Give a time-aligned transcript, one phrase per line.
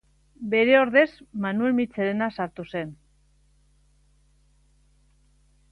[0.53, 1.03] Bere ordez
[1.43, 2.97] Manuel Mitxelena sartu zen.